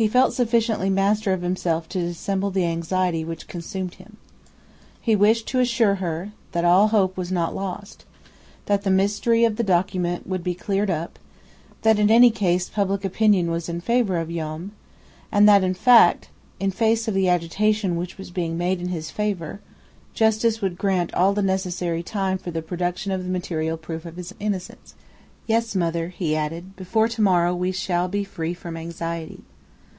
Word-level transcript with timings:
He 0.00 0.08
felt 0.08 0.32
sufficiently 0.32 0.88
master 0.88 1.34
of 1.34 1.42
himself 1.42 1.86
to 1.90 1.98
dissemble 2.00 2.50
the 2.50 2.64
anxiety 2.64 3.22
which 3.22 3.46
consumed 3.46 3.96
him. 3.96 4.16
He 4.98 5.14
wished 5.14 5.46
to 5.48 5.60
assure 5.60 5.96
her 5.96 6.32
that 6.52 6.64
all 6.64 6.88
hope 6.88 7.18
was 7.18 7.30
not 7.30 7.54
lost, 7.54 8.06
that 8.64 8.80
the 8.84 8.90
mystery 8.90 9.44
of 9.44 9.56
the 9.56 9.62
document 9.62 10.26
would 10.26 10.42
be 10.42 10.54
cleared 10.54 10.88
up, 10.88 11.18
that 11.82 11.98
in 11.98 12.10
any 12.10 12.30
case 12.30 12.70
public 12.70 13.04
opinion 13.04 13.50
was 13.50 13.68
in 13.68 13.82
favor 13.82 14.16
of 14.16 14.30
Joam, 14.30 14.72
and 15.30 15.46
that, 15.46 15.62
in 15.62 16.70
face 16.70 17.06
of 17.06 17.12
the 17.12 17.28
agitation 17.28 17.94
which 17.96 18.16
was 18.16 18.30
being 18.30 18.56
made 18.56 18.80
in 18.80 18.88
his 18.88 19.10
favor, 19.10 19.60
justice 20.14 20.62
would 20.62 20.78
grant 20.78 21.12
all 21.12 21.34
the 21.34 21.42
necessary 21.42 22.02
time 22.02 22.38
for 22.38 22.50
the 22.50 22.62
production 22.62 23.12
of 23.12 23.22
the 23.22 23.30
material 23.30 23.76
proof 23.76 24.04
his 24.04 24.34
innocence. 24.40 24.94
"Yes, 25.46 25.74
mother," 25.74 26.08
he 26.08 26.34
added, 26.34 26.74
"before 26.74 27.08
to 27.08 27.20
morrow 27.20 27.54
we 27.54 27.70
shall 27.70 28.08
be 28.08 28.24
free 28.24 28.54
from 28.54 28.78
anxiety." 28.78 29.42